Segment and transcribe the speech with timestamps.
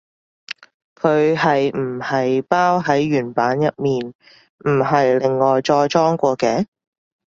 [0.95, 4.13] 佢係唔係包喺原版入面，
[4.65, 6.65] 唔係另外再裝過嘅？